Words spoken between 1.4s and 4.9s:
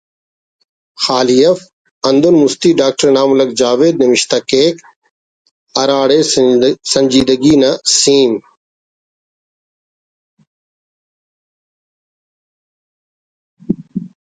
اف ہندن مستی ڈاکٹر انعام الحق جاوید نوشتہ کیک کہ